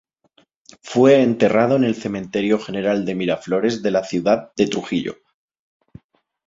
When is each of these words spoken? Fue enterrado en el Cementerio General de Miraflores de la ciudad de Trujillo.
Fue 0.81 1.21
enterrado 1.21 1.75
en 1.75 1.83
el 1.83 1.93
Cementerio 1.93 2.57
General 2.57 3.05
de 3.05 3.13
Miraflores 3.13 3.83
de 3.83 3.91
la 3.91 4.03
ciudad 4.03 4.51
de 4.57 4.65
Trujillo. 4.65 5.17